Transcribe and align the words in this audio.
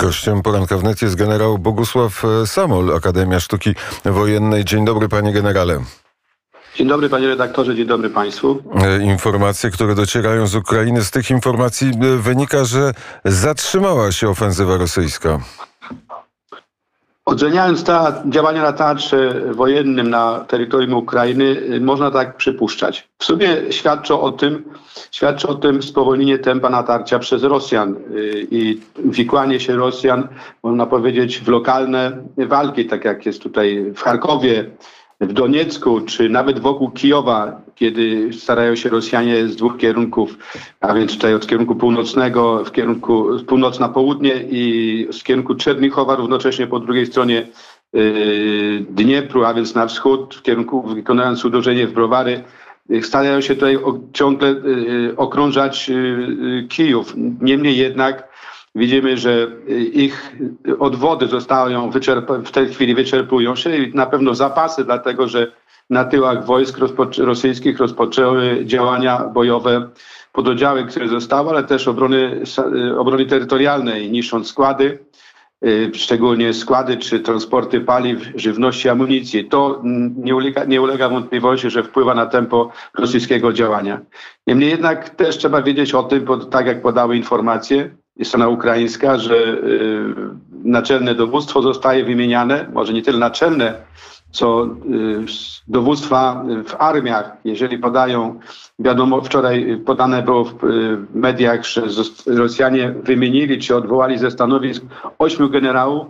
Gościem 0.00 0.42
poranka 0.42 0.76
wnet 0.76 1.02
jest 1.02 1.14
generał 1.14 1.58
Bogusław 1.58 2.24
e, 2.24 2.46
Samol, 2.46 2.96
Akademia 2.96 3.40
Sztuki 3.40 3.74
Wojennej. 4.04 4.64
Dzień 4.64 4.84
dobry, 4.84 5.08
panie 5.08 5.32
generale. 5.32 5.80
Dzień 6.76 6.88
dobry 6.88 7.08
panie 7.08 7.28
redaktorze, 7.28 7.76
dzień 7.76 7.86
dobry 7.86 8.10
państwu. 8.10 8.62
E, 8.74 9.02
informacje, 9.02 9.70
które 9.70 9.94
docierają 9.94 10.46
z 10.46 10.54
Ukrainy, 10.54 11.04
z 11.04 11.10
tych 11.10 11.30
informacji 11.30 11.88
e, 11.88 12.16
wynika, 12.16 12.64
że 12.64 12.92
zatrzymała 13.24 14.12
się 14.12 14.28
ofensywa 14.28 14.76
rosyjska. 14.76 15.38
Oceniając 17.24 17.84
ta 17.84 18.22
działania 18.26 18.62
na 18.62 18.72
teatrze 18.72 19.40
wojennym 19.54 20.10
na 20.10 20.44
terytorium 20.48 20.94
Ukrainy, 20.94 21.44
y, 21.44 21.80
można 21.80 22.10
tak 22.10 22.36
przypuszczać. 22.36 23.08
W 23.18 23.24
sumie 23.24 23.48
świadczy 23.70 24.14
o 24.14 24.32
tym, 24.32 24.64
świadczy 25.10 25.48
o 25.48 25.54
tym 25.54 25.82
spowolnienie 25.82 26.38
tempa 26.38 26.70
natarcia 26.70 27.18
przez 27.18 27.42
Rosjan 27.42 27.96
y, 27.96 28.46
i 28.50 28.80
wikłanie 29.04 29.60
się 29.60 29.76
Rosjan, 29.76 30.28
można 30.62 30.86
powiedzieć, 30.86 31.38
w 31.38 31.48
lokalne 31.48 32.22
walki, 32.36 32.86
tak 32.86 33.04
jak 33.04 33.26
jest 33.26 33.42
tutaj 33.42 33.92
w 33.96 34.02
Charkowie, 34.02 34.70
w 35.20 35.32
Doniecku, 35.32 36.00
czy 36.00 36.28
nawet 36.28 36.58
wokół 36.58 36.90
Kijowa, 36.90 37.60
kiedy 37.74 38.32
starają 38.32 38.76
się 38.76 38.88
Rosjanie 38.88 39.48
z 39.48 39.56
dwóch 39.56 39.76
kierunków, 39.76 40.38
a 40.80 40.94
więc 40.94 41.12
tutaj 41.12 41.34
od 41.34 41.46
kierunku 41.46 41.76
północnego, 41.76 42.64
w 42.64 42.72
kierunku 42.72 43.26
północ 43.46 43.80
na 43.80 43.88
południe 43.88 44.34
i 44.50 45.06
z 45.10 45.22
kierunku 45.22 45.54
Czernichowa, 45.54 46.16
równocześnie 46.16 46.66
po 46.66 46.80
drugiej 46.80 47.06
stronie 47.06 47.46
yy, 47.92 48.86
Dniepru, 48.90 49.44
a 49.44 49.54
więc 49.54 49.74
na 49.74 49.86
wschód, 49.86 50.34
w 50.34 50.42
kierunku 50.42 50.82
wykonując 50.82 51.44
uderzenie 51.44 51.86
w 51.86 51.92
browary, 51.92 52.42
yy, 52.88 53.02
starają 53.02 53.40
się 53.40 53.54
tutaj 53.54 53.78
ciągle 54.12 54.48
yy, 54.48 55.14
okrążać 55.16 55.90
Kijów. 56.68 57.14
Niemniej 57.40 57.76
jednak 57.76 58.29
Widzimy, 58.74 59.16
że 59.16 59.46
ich 59.92 60.36
odwody 60.78 61.26
zostają 61.26 61.90
w 62.44 62.50
tej 62.50 62.68
chwili 62.68 62.94
wyczerpują 62.94 63.56
się 63.56 63.76
i 63.76 63.94
na 63.94 64.06
pewno 64.06 64.34
zapasy, 64.34 64.84
dlatego 64.84 65.28
że 65.28 65.52
na 65.90 66.04
tyłach 66.04 66.46
wojsk 66.46 66.78
rozpoczę 66.78 67.24
rosyjskich 67.24 67.78
rozpoczęły 67.78 68.64
działania 68.64 69.18
bojowe 69.18 69.88
pododdziały, 70.32 70.84
które 70.84 71.08
zostały, 71.08 71.50
ale 71.50 71.64
też 71.64 71.88
obrony, 71.88 72.42
obrony 72.98 73.26
terytorialnej, 73.26 74.10
niszcząc 74.10 74.48
składy, 74.48 74.98
y, 75.66 75.90
szczególnie 75.94 76.54
składy 76.54 76.96
czy 76.96 77.20
transporty 77.20 77.80
paliw, 77.80 78.18
żywności, 78.34 78.88
amunicji. 78.88 79.44
To 79.44 79.82
nie 80.16 80.36
ulega, 80.36 80.64
nie 80.64 80.82
ulega 80.82 81.08
wątpliwości, 81.08 81.70
że 81.70 81.82
wpływa 81.82 82.14
na 82.14 82.26
tempo 82.26 82.72
rosyjskiego 82.98 83.52
działania. 83.52 84.00
Niemniej 84.46 84.70
jednak 84.70 85.10
też 85.10 85.38
trzeba 85.38 85.62
wiedzieć 85.62 85.94
o 85.94 86.02
tym, 86.02 86.24
bo 86.24 86.36
tak 86.36 86.66
jak 86.66 86.82
podały 86.82 87.16
informacje, 87.16 87.90
strona 88.24 88.48
ukraińska, 88.48 89.18
że 89.18 89.36
y, 89.36 90.14
naczelne 90.64 91.14
dowództwo 91.14 91.62
zostaje 91.62 92.04
wymieniane, 92.04 92.66
może 92.72 92.92
nie 92.92 93.02
tyle 93.02 93.18
naczelne, 93.18 93.74
co 94.30 94.64
y, 94.64 94.68
dowództwa 95.68 96.44
w 96.66 96.74
armiach, 96.78 97.36
jeżeli 97.44 97.78
podają, 97.78 98.40
wiadomo, 98.78 99.20
wczoraj 99.20 99.82
podane 99.86 100.22
było 100.22 100.44
w 100.44 100.64
y, 100.64 100.98
mediach, 101.14 101.64
że 101.64 101.82
Rosjanie 102.26 102.94
wymienili 103.02 103.58
czy 103.58 103.76
odwołali 103.76 104.18
ze 104.18 104.30
stanowisk 104.30 104.82
ośmiu 105.18 105.50
generałów, 105.50 106.06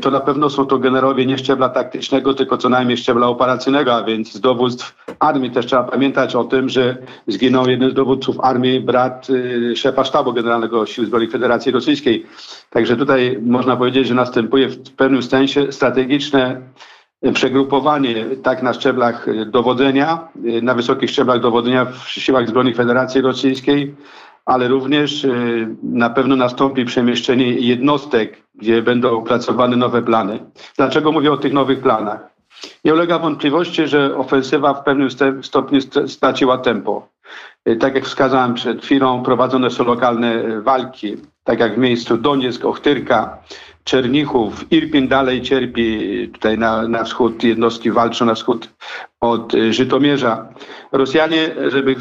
to 0.00 0.10
na 0.10 0.20
pewno 0.20 0.50
są 0.50 0.66
to 0.66 0.78
generałowie 0.78 1.26
nie 1.26 1.38
szczebla 1.38 1.68
taktycznego, 1.68 2.34
tylko 2.34 2.56
co 2.56 2.68
najmniej 2.68 2.96
szczebla 2.96 3.26
operacyjnego, 3.26 3.94
a 3.94 4.04
więc 4.04 4.32
z 4.32 4.40
dowództw 4.40 5.04
armii 5.18 5.50
też 5.50 5.66
trzeba 5.66 5.84
pamiętać 5.84 6.34
o 6.34 6.44
tym, 6.44 6.68
że 6.68 6.96
zginął 7.26 7.68
jeden 7.68 7.90
z 7.90 7.94
dowódców 7.94 8.40
armii, 8.40 8.80
brat 8.80 9.30
y, 9.30 9.76
szefa 9.76 10.04
sztabu 10.04 10.32
generalnego 10.32 10.86
Sił 10.86 11.04
Zbrojnych 11.06 11.30
Federacji 11.30 11.72
Rosyjskiej. 11.72 12.26
Także 12.70 12.96
tutaj 12.96 13.38
można 13.42 13.76
powiedzieć, 13.76 14.06
że 14.06 14.14
następuje 14.14 14.68
w 14.68 14.90
pewnym 14.90 15.22
sensie 15.22 15.72
strategiczne 15.72 16.60
przegrupowanie 17.34 18.24
tak 18.42 18.62
na 18.62 18.72
szczeblach 18.72 19.26
dowodzenia, 19.46 20.28
y, 20.46 20.62
na 20.62 20.74
wysokich 20.74 21.10
szczeblach 21.10 21.40
dowodzenia 21.40 21.84
w 21.84 22.08
siłach 22.08 22.48
zbrojnych 22.48 22.76
Federacji 22.76 23.20
Rosyjskiej, 23.20 23.94
ale 24.46 24.68
również 24.68 25.24
y, 25.24 25.68
na 25.82 26.10
pewno 26.10 26.36
nastąpi 26.36 26.84
przemieszczenie 26.84 27.52
jednostek, 27.52 28.42
gdzie 28.54 28.82
będą 28.82 29.10
opracowane 29.10 29.76
nowe 29.76 30.02
plany. 30.02 30.38
Dlaczego 30.76 31.12
mówię 31.12 31.32
o 31.32 31.36
tych 31.36 31.52
nowych 31.52 31.80
planach? 31.80 32.20
Nie 32.84 32.94
ulega 32.94 33.18
wątpliwości, 33.18 33.88
że 33.88 34.16
ofensywa 34.16 34.74
w 34.74 34.84
pewnym 34.84 35.08
stopniu 35.42 35.80
straciła 36.06 36.58
tempo. 36.58 37.08
Y, 37.68 37.76
tak 37.76 37.94
jak 37.94 38.04
wskazałem 38.04 38.54
przed 38.54 38.82
chwilą, 38.82 39.22
prowadzone 39.22 39.70
są 39.70 39.84
lokalne 39.84 40.60
walki, 40.60 41.16
tak 41.44 41.60
jak 41.60 41.74
w 41.74 41.78
miejscu 41.78 42.16
Donieck, 42.16 42.64
Ochtyrka, 42.64 43.38
Czernichów, 43.84 44.72
Irpin 44.72 45.08
dalej 45.08 45.42
cierpi, 45.42 46.28
tutaj 46.32 46.58
na, 46.58 46.88
na 46.88 47.04
wschód 47.04 47.44
jednostki 47.44 47.90
walczą 47.90 48.24
na 48.24 48.34
wschód 48.34 48.68
od 49.20 49.54
y, 49.54 49.72
Żytomierza. 49.72 50.48
Rosjanie, 50.92 51.54
żeby, 51.68 51.96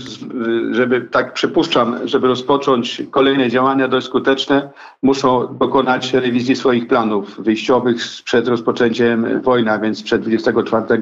żeby 0.71 1.01
tak 1.01 1.33
przypuszczam, 1.33 2.07
żeby 2.07 2.27
rozpocząć 2.27 3.03
kolejne 3.11 3.49
działania 3.49 3.87
dość 3.87 4.07
skuteczne, 4.07 4.69
muszą 5.03 5.57
dokonać 5.57 6.13
rewizji 6.13 6.55
swoich 6.55 6.87
planów 6.87 7.43
wyjściowych 7.43 7.97
przed 8.23 8.47
rozpoczęciem 8.47 9.41
wojny, 9.41 9.71
a 9.71 9.79
więc 9.79 10.03
przed 10.03 10.21
24 10.21 11.01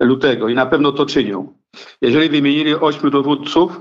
lutego 0.00 0.48
i 0.48 0.54
na 0.54 0.66
pewno 0.66 0.92
to 0.92 1.06
czynią. 1.06 1.52
Jeżeli 2.02 2.28
wymienili 2.28 2.74
ośmiu 2.74 3.10
dowódców, 3.10 3.80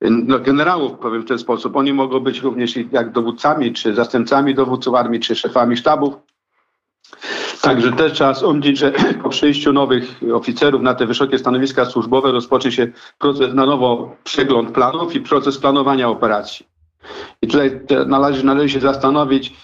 no, 0.00 0.38
generałów, 0.38 0.98
powiem 0.98 1.22
w 1.22 1.28
ten 1.28 1.38
sposób. 1.38 1.76
Oni 1.76 1.92
mogą 1.92 2.20
być 2.20 2.40
również 2.40 2.74
jak 2.92 3.12
dowódcami, 3.12 3.72
czy 3.72 3.94
zastępcami 3.94 4.54
dowódców 4.54 4.94
armii, 4.94 5.20
czy 5.20 5.36
szefami 5.36 5.76
sztabów. 5.76 6.14
Także 7.62 7.92
też 7.92 8.12
trzeba 8.12 8.34
sądzić, 8.34 8.78
że 8.78 8.92
po 9.22 9.28
przyjściu 9.28 9.72
nowych 9.72 10.20
oficerów 10.34 10.82
na 10.82 10.94
te 10.94 11.06
wysokie 11.06 11.38
stanowiska 11.38 11.84
służbowe 11.84 12.32
rozpocznie 12.32 12.72
się 12.72 12.92
proces 13.18 13.54
na 13.54 13.66
nowo 13.66 14.16
przegląd 14.24 14.70
planów 14.70 15.14
i 15.14 15.20
proces 15.20 15.58
planowania 15.58 16.08
operacji. 16.08 16.66
I 17.42 17.46
tutaj 17.46 17.80
należy, 18.06 18.46
należy 18.46 18.74
się 18.74 18.80
zastanowić, 18.80 19.56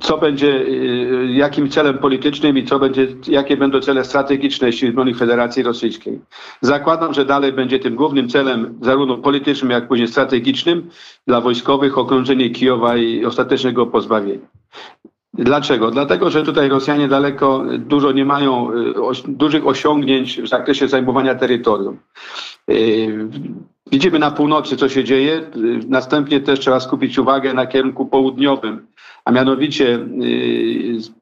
co 0.00 0.18
będzie, 0.18 0.60
y, 0.60 1.28
jakim 1.30 1.70
celem 1.70 1.98
politycznym 1.98 2.58
i 2.58 2.64
co 2.64 2.78
będzie, 2.78 3.06
jakie 3.28 3.56
będą 3.56 3.80
cele 3.80 4.04
strategiczne 4.04 4.72
Sił 4.72 4.90
Zbrojnych 4.90 5.18
Federacji 5.18 5.62
Rosyjskiej. 5.62 6.20
Zakładam, 6.60 7.14
że 7.14 7.24
dalej 7.24 7.52
będzie 7.52 7.78
tym 7.78 7.94
głównym 7.94 8.28
celem, 8.28 8.78
zarówno 8.82 9.18
politycznym, 9.18 9.70
jak 9.70 9.88
później 9.88 10.08
strategicznym 10.08 10.90
dla 11.26 11.40
wojskowych 11.40 11.98
okrążenie 11.98 12.50
Kijowa 12.50 12.96
i 12.96 13.24
ostatecznego 13.24 13.86
pozbawienia. 13.86 14.46
Dlaczego? 15.34 15.90
Dlatego, 15.90 16.30
że 16.30 16.42
tutaj 16.42 16.68
Rosjanie 16.68 17.08
daleko 17.08 17.64
dużo 17.78 18.12
nie 18.12 18.24
mają 18.24 18.72
y, 18.72 18.94
dużych 19.28 19.66
osiągnięć 19.66 20.42
w 20.42 20.48
zakresie 20.48 20.88
zajmowania 20.88 21.34
terytorium. 21.34 21.98
Widzimy 23.92 24.18
na 24.18 24.30
północy, 24.30 24.76
co 24.76 24.88
się 24.88 25.04
dzieje. 25.04 25.50
Następnie 25.88 26.40
też 26.40 26.60
trzeba 26.60 26.80
skupić 26.80 27.18
uwagę 27.18 27.54
na 27.54 27.66
kierunku 27.66 28.06
południowym 28.06 28.86
a 29.26 29.32
mianowicie 29.32 29.98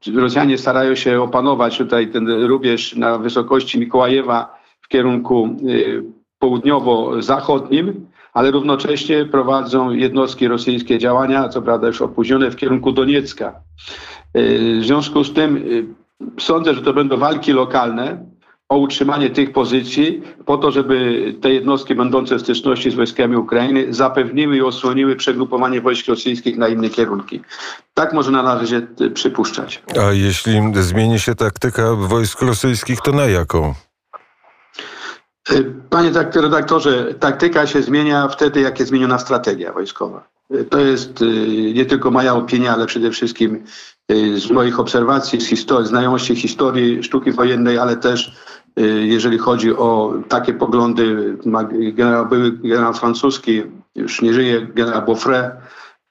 y, 0.07 0.21
Rosjanie 0.21 0.59
starają 0.59 0.95
się 0.95 1.23
opanować 1.23 1.79
tutaj 1.79 2.09
ten 2.09 2.47
rubież 2.47 2.97
na 2.97 3.19
wysokości 3.19 3.79
Mikołajewa 3.79 4.59
w 4.81 4.89
kierunku 4.89 5.57
y, 5.69 6.03
południowo-zachodnim, 6.39 8.07
ale 8.33 8.51
równocześnie 8.51 9.25
prowadzą 9.25 9.91
jednostki 9.91 10.49
rosyjskie 10.49 10.99
działania, 10.99 11.49
co 11.49 11.63
prawda 11.63 11.87
już 11.87 12.03
opóźnione, 12.03 12.51
w 12.51 12.57
kierunku 12.57 12.93
Doniecka. 12.93 13.55
Y, 14.37 14.79
w 14.81 14.85
związku 14.85 15.25
z 15.25 15.33
tym 15.33 15.65
sądzę, 16.41 16.75
że 16.75 16.83
to 16.83 16.93
będą 16.93 17.17
walki 17.17 17.53
lokalne, 17.53 18.27
o 18.69 18.77
utrzymanie 18.77 19.31
tych 19.31 19.53
pozycji, 19.53 20.23
po 20.47 20.59
to, 20.59 20.71
żeby 20.71 21.35
te 21.41 21.51
jednostki 21.51 21.95
będące 21.95 22.37
w 22.37 22.41
styczności 22.41 22.91
z 22.91 22.95
wojskami 22.95 23.37
Ukrainy 23.37 23.87
zapewniły 23.91 24.57
i 24.57 24.63
osłoniły 24.63 25.17
przegrupowanie 25.17 25.81
wojsk 25.81 26.07
rosyjskich 26.09 26.57
na 26.57 26.69
inne 26.69 26.91
kierunki. 26.91 27.41
Tak 27.95 28.13
może 28.13 28.31
należy 28.31 28.87
przypuszczać. 29.15 29.83
A 30.01 30.13
jeśli 30.13 30.61
zmieni 30.75 31.19
się 31.19 31.35
taktyka 31.35 31.95
wojsk 31.95 32.43
rosyjskich, 32.43 33.01
to 33.01 33.13
na 33.13 33.27
jaką? 33.27 33.75
Panie 35.91 36.11
redaktorze, 36.35 37.15
taktyka 37.15 37.67
się 37.67 37.83
zmienia 37.83 38.29
wtedy, 38.29 38.61
jak 38.61 38.79
jest 38.79 38.89
zmieniona 38.89 39.19
strategia 39.19 39.73
wojskowa. 39.73 40.29
To 40.71 40.81
jest 40.81 41.25
nie 41.75 41.87
tylko 41.87 42.11
moja 42.11 42.35
opinia, 42.35 42.73
ale 42.73 42.87
przede 42.87 43.11
wszystkim 43.11 43.65
z 44.37 44.51
moich 44.51 44.81
obserwacji, 44.81 45.41
z 45.41 45.49
historii, 45.49 45.89
znajomości 45.89 46.37
historii 46.37 47.03
sztuki 47.03 47.33
wojennej, 47.33 47.79
ale 47.79 47.97
też 47.97 48.37
jeżeli 49.05 49.39
chodzi 49.39 49.77
o 49.77 50.15
takie 50.29 50.55
poglądy, 50.55 51.37
generał, 51.93 52.27
były 52.27 52.53
generał 52.53 52.95
francuski, 52.95 53.63
już 53.95 54.23
nie 54.23 54.35
żyje, 54.35 54.67
generał 54.75 55.03
Beaufray, 55.03 55.51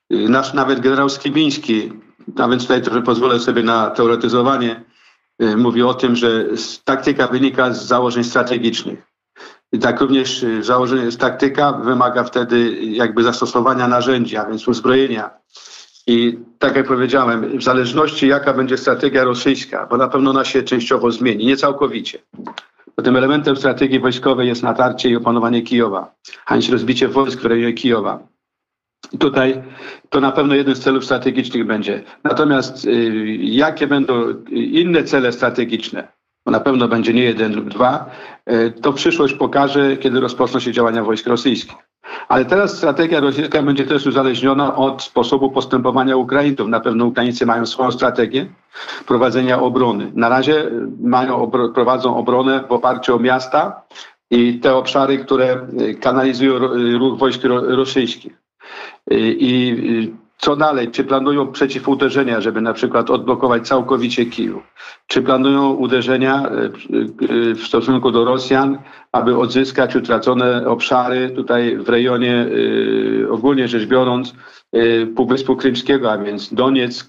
nasz 0.09 0.53
nawet 0.53 0.79
generał 0.79 1.09
Skibiński, 1.09 1.93
a 2.37 2.47
więc 2.47 2.61
tutaj 2.61 2.81
trochę 2.81 3.01
pozwolę 3.01 3.39
sobie 3.39 3.63
na 3.63 3.89
teoretyzowanie, 3.89 4.83
mówi 5.57 5.83
o 5.83 5.93
tym, 5.93 6.15
że 6.15 6.45
taktyka 6.83 7.27
wynika 7.27 7.73
z 7.73 7.85
założeń 7.85 8.23
strategicznych. 8.23 9.13
I 9.73 9.79
tak 9.79 10.01
również 10.01 10.43
y, 10.43 10.63
założenie 10.63 11.11
taktyka, 11.11 11.71
wymaga 11.71 12.23
wtedy 12.23 12.73
jakby 12.81 13.23
zastosowania 13.23 13.87
narzędzia, 13.87 14.45
więc 14.45 14.67
uzbrojenia. 14.67 15.29
I 16.07 16.39
tak 16.59 16.75
jak 16.75 16.87
powiedziałem, 16.87 17.57
w 17.57 17.63
zależności 17.63 18.27
jaka 18.27 18.53
będzie 18.53 18.77
strategia 18.77 19.23
rosyjska, 19.23 19.87
bo 19.89 19.97
na 19.97 20.07
pewno 20.07 20.29
ona 20.29 20.45
się 20.45 20.63
częściowo 20.63 21.11
zmieni, 21.11 21.45
nie 21.45 21.57
całkowicie. 21.57 22.19
Bo 22.97 23.03
tym 23.03 23.15
elementem 23.15 23.55
strategii 23.55 23.99
wojskowej 23.99 24.47
jest 24.47 24.63
natarcie 24.63 25.09
i 25.09 25.15
opanowanie 25.15 25.61
Kijowa, 25.61 26.15
a 26.45 26.55
nie 26.55 26.71
rozbicie 26.71 27.07
wojsk 27.07 27.41
w 27.41 27.45
rejonie 27.45 27.73
Kijowa. 27.73 28.19
Tutaj 29.19 29.63
to 30.09 30.19
na 30.19 30.31
pewno 30.31 30.55
jeden 30.55 30.75
z 30.75 30.79
celów 30.79 31.05
strategicznych 31.05 31.65
będzie. 31.65 32.03
Natomiast 32.23 32.85
y, 32.85 33.37
jakie 33.39 33.87
będą 33.87 34.43
inne 34.51 35.03
cele 35.03 35.31
strategiczne, 35.31 36.07
bo 36.45 36.51
na 36.51 36.59
pewno 36.59 36.87
będzie 36.87 37.13
nie 37.13 37.23
jeden 37.23 37.55
lub 37.55 37.69
dwa, 37.69 38.11
y, 38.51 38.71
to 38.81 38.93
przyszłość 38.93 39.33
pokaże, 39.33 39.97
kiedy 39.97 40.19
rozpoczną 40.19 40.59
się 40.59 40.71
działania 40.71 41.03
wojsk 41.03 41.27
rosyjskich. 41.27 41.92
Ale 42.27 42.45
teraz 42.45 42.77
strategia 42.77 43.19
rosyjska 43.19 43.61
będzie 43.61 43.85
też 43.85 44.05
uzależniona 44.05 44.75
od 44.75 45.03
sposobu 45.03 45.51
postępowania 45.51 46.17
Ukraińców. 46.17 46.67
Na 46.67 46.79
pewno 46.79 47.05
Ukraińcy 47.05 47.45
mają 47.45 47.65
swoją 47.65 47.91
strategię 47.91 48.45
prowadzenia 49.07 49.61
obrony. 49.61 50.11
Na 50.15 50.29
razie 50.29 50.71
mają, 51.01 51.51
prowadzą 51.75 52.17
obronę 52.17 52.63
w 52.69 52.71
oparciu 52.71 53.15
o 53.15 53.19
miasta 53.19 53.81
i 54.31 54.59
te 54.59 54.75
obszary, 54.75 55.17
które 55.17 55.67
kanalizują 56.01 56.59
ruch 56.99 57.19
wojsk 57.19 57.41
rosyjskich. 57.67 58.33
I 59.11 60.13
co 60.43 60.55
dalej? 60.55 60.91
Czy 60.91 61.03
planują 61.03 61.51
przeciwuderzenia, 61.51 62.41
żeby 62.41 62.61
na 62.61 62.73
przykład 62.73 63.09
odblokować 63.09 63.67
całkowicie 63.67 64.25
Kijów? 64.25 64.63
Czy 65.07 65.21
planują 65.21 65.73
uderzenia 65.73 66.43
e, 66.45 66.49
e, 66.49 66.69
w 67.55 67.63
stosunku 67.63 68.11
do 68.11 68.25
Rosjan, 68.25 68.77
aby 69.11 69.37
odzyskać 69.37 69.95
utracone 69.95 70.67
obszary 70.67 71.29
tutaj 71.29 71.77
w 71.77 71.89
rejonie, 71.89 72.47
e, 73.23 73.29
ogólnie 73.31 73.67
rzecz 73.67 73.85
biorąc, 73.85 74.33
Półwyspu 75.15 75.55
Krymskiego, 75.55 76.11
a 76.11 76.17
więc 76.17 76.53
Donieck, 76.53 77.07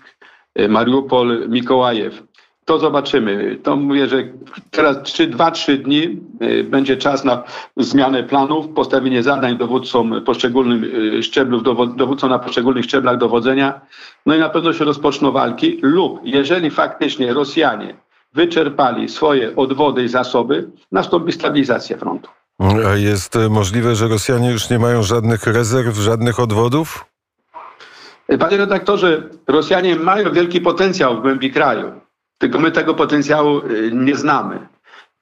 Mariupol, 0.69 1.49
Mikołajew? 1.49 2.23
To 2.65 2.79
zobaczymy. 2.79 3.59
To 3.63 3.77
mówię, 3.77 4.09
że 4.09 4.25
teraz 4.71 4.97
2-3 4.97 5.77
dni 5.79 6.21
y, 6.43 6.65
będzie 6.65 6.97
czas 6.97 7.25
na 7.25 7.43
zmianę 7.77 8.23
planów, 8.23 8.69
postawienie 8.69 9.23
zadań 9.23 9.59
dowódcom 9.59 10.23
poszczególnym 10.27 10.85
y, 10.85 11.23
szczeblów, 11.23 11.63
dowódcom 11.97 12.31
na 12.31 12.39
poszczególnych 12.39 12.85
szczeblach 12.85 13.19
dowodzenia. 13.19 13.81
No 14.27 14.35
i 14.35 14.39
na 14.39 14.49
pewno 14.49 14.73
się 14.73 14.85
rozpoczną 14.85 15.33
walki 15.33 15.79
lub 15.83 16.21
jeżeli 16.25 16.71
faktycznie 16.71 17.33
Rosjanie 17.33 17.95
wyczerpali 18.35 19.09
swoje 19.09 19.57
odwody 19.57 20.05
i 20.05 20.09
zasoby, 20.09 20.71
nastąpi 20.93 21.33
stabilizacja 21.33 21.97
frontu. 21.97 22.31
A 22.93 22.97
jest 22.97 23.39
możliwe, 23.51 23.95
że 23.95 24.09
Rosjanie 24.09 24.51
już 24.51 24.71
nie 24.71 24.79
mają 24.79 25.03
żadnych 25.03 25.47
rezerw, 25.47 25.97
żadnych 25.97 26.41
odwodów? 26.41 27.05
Panie 28.39 28.57
redaktorze, 28.57 29.23
Rosjanie 29.47 29.97
mają 29.97 30.33
wielki 30.33 30.61
potencjał 30.61 31.17
w 31.17 31.21
głębi 31.21 31.51
kraju. 31.51 32.04
Tylko 32.39 32.59
my 32.59 32.71
tego 32.71 32.95
potencjału 32.95 33.59
y, 33.59 33.91
nie 33.95 34.17
znamy. 34.17 34.69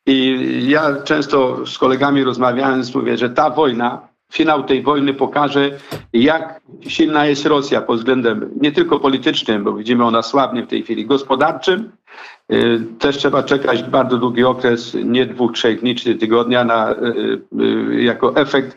I 0.06 0.38
ja 0.68 1.02
często 1.02 1.66
z 1.66 1.78
kolegami 1.78 2.24
rozmawiając 2.24 2.94
mówię, 2.94 3.18
że 3.18 3.30
ta 3.30 3.50
wojna, 3.50 4.08
finał 4.32 4.64
tej 4.64 4.82
wojny 4.82 5.14
pokaże, 5.14 5.70
jak 6.12 6.60
silna 6.88 7.26
jest 7.26 7.46
Rosja 7.46 7.80
pod 7.80 7.98
względem 7.98 8.50
nie 8.60 8.72
tylko 8.72 9.00
politycznym, 9.00 9.64
bo 9.64 9.72
widzimy 9.72 10.04
ona 10.04 10.22
słabnie 10.22 10.62
w 10.62 10.66
tej 10.66 10.82
chwili, 10.82 11.06
gospodarczym. 11.06 11.92
Y, 12.52 12.80
też 12.98 13.16
trzeba 13.16 13.42
czekać 13.42 13.82
bardzo 13.82 14.18
długi 14.18 14.44
okres, 14.44 14.96
nie 15.04 15.26
dwóch, 15.26 15.52
trzech 15.52 15.80
dni 15.80 15.94
czy 15.94 16.14
tygodnia 16.14 16.64
na, 16.64 16.92
y, 16.92 18.02
jako 18.02 18.36
efekt 18.36 18.76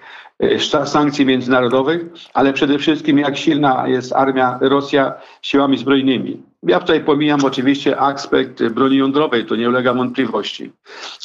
sankcji 0.85 1.25
międzynarodowych, 1.25 2.01
ale 2.33 2.53
przede 2.53 2.79
wszystkim 2.79 3.19
jak 3.19 3.38
silna 3.38 3.88
jest 3.88 4.13
armia 4.13 4.57
Rosja 4.61 5.13
siłami 5.41 5.77
zbrojnymi. 5.77 6.43
Ja 6.67 6.79
tutaj 6.79 7.03
pomijam 7.03 7.45
oczywiście 7.45 8.00
aspekt 8.00 8.63
broni 8.67 8.97
jądrowej, 8.97 9.45
to 9.45 9.56
nie 9.56 9.69
ulega 9.69 9.94
wątpliwości. 9.94 10.71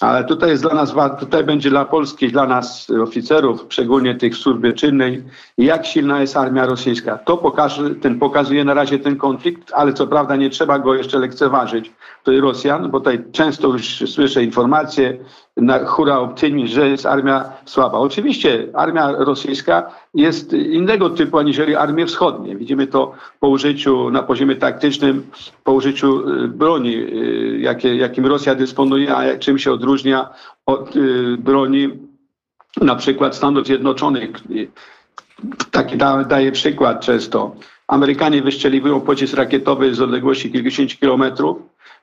Ale 0.01 0.25
tutaj 0.25 0.51
jest 0.51 0.63
dla 0.63 0.75
nas, 0.75 0.95
tutaj 1.21 1.45
będzie 1.45 1.71
dla 1.71 1.85
Polski, 1.85 2.29
dla 2.29 2.47
nas 2.47 2.91
oficerów, 2.91 3.67
szczególnie 3.69 4.15
tych 4.15 4.35
w 4.35 4.39
służbie 4.39 4.73
czynnej, 4.73 5.25
jak 5.59 5.87
silna 5.87 6.21
jest 6.21 6.37
armia 6.37 6.67
rosyjska. 6.67 7.19
To 7.19 7.37
pokaże, 7.37 7.91
ten, 7.91 8.19
pokazuje 8.19 8.65
na 8.65 8.75
razie 8.75 8.99
ten 8.99 9.17
konflikt, 9.17 9.73
ale 9.75 9.93
co 9.93 10.07
prawda 10.07 10.37
nie 10.37 10.51
trzeba 10.51 10.79
go 10.79 10.95
jeszcze 10.95 11.19
lekceważyć, 11.19 11.93
tutaj 12.25 12.41
Rosjan, 12.41 12.91
bo 12.91 12.99
tutaj 12.99 13.25
często 13.33 13.69
już 13.69 14.05
słyszę 14.07 14.45
informacje, 14.45 15.19
na 15.61 15.85
hura 15.85 16.19
optymizm, 16.19 16.75
że 16.75 16.89
jest 16.89 17.07
armia 17.07 17.45
słaba. 17.65 17.99
Oczywiście 17.99 18.67
armia 18.75 19.13
rosyjska 19.13 19.91
jest 20.15 20.53
innego 20.53 21.11
typu 21.11 21.39
aniżeli 21.39 21.77
armie 21.77 22.07
wschodnie. 22.07 22.57
Widzimy 22.57 22.87
to 22.87 23.15
po 23.41 23.49
użyciu 23.49 24.11
na 24.11 24.23
poziomie 24.23 24.57
taktycznym, 24.57 25.27
po 25.65 25.73
użyciu 25.73 26.29
y, 26.29 26.49
broni, 26.49 26.95
y, 26.97 27.59
jakie, 27.61 27.97
jakim 27.97 28.27
Rosja 28.27 28.55
dysponuje, 28.55 29.17
a 29.17 29.39
czym 29.39 29.59
się 29.59 29.73
odróżnia 29.73 30.29
od 30.67 30.97
y, 30.97 31.37
broni 31.39 31.89
na 32.81 32.97
przykład 32.97 33.37
Stanów 33.37 33.67
Zjednoczonych. 33.67 34.31
Taki 35.71 35.97
da, 35.97 36.25
daje 36.25 36.53
przykład 36.53 37.01
często. 37.01 37.57
Amerykanie 37.89 38.43
wystrzeliwują 38.43 39.01
pocisk 39.01 39.35
rakietowy 39.37 39.95
z 39.95 40.01
odległości 40.01 40.51
kilkudziesięciu 40.53 40.99
kilometrów, 40.99 41.57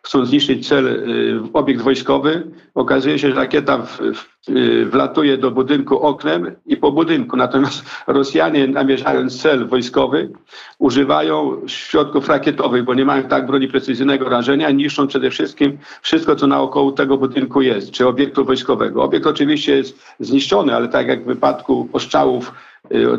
chcą 0.07 0.25
zniszczyć 0.25 0.67
cel, 0.67 0.87
y, 0.87 1.39
obiekt 1.53 1.81
wojskowy. 1.81 2.51
Okazuje 2.75 3.19
się, 3.19 3.29
że 3.29 3.35
rakieta 3.35 3.77
w, 3.77 3.97
w, 3.97 4.49
y, 4.49 4.85
wlatuje 4.85 5.37
do 5.37 5.51
budynku 5.51 5.99
oknem 5.99 6.55
i 6.65 6.77
po 6.77 6.91
budynku. 6.91 7.37
Natomiast 7.37 7.85
Rosjanie, 8.07 8.67
namierzając 8.67 9.41
cel 9.41 9.67
wojskowy, 9.67 10.29
używają 10.79 11.61
środków 11.67 12.29
rakietowych, 12.29 12.83
bo 12.83 12.93
nie 12.93 13.05
mają 13.05 13.23
tak 13.23 13.47
broni 13.47 13.67
precyzyjnego 13.67 14.29
rażenia, 14.29 14.71
niszczą 14.71 15.07
przede 15.07 15.29
wszystkim 15.29 15.77
wszystko, 16.01 16.35
co 16.35 16.47
naokoło 16.47 16.91
tego 16.91 17.17
budynku 17.17 17.61
jest, 17.61 17.91
czy 17.91 18.07
obiektu 18.07 18.45
wojskowego. 18.45 19.03
Obiekt 19.03 19.27
oczywiście 19.27 19.77
jest 19.77 19.99
zniszczony, 20.19 20.75
ale 20.75 20.87
tak 20.87 21.07
jak 21.07 21.23
w 21.23 21.27
wypadku 21.27 21.89
ostrzałów 21.93 22.53